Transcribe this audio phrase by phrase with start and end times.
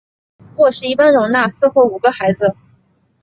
[0.57, 2.55] 卧室一般容纳四或五个孩子。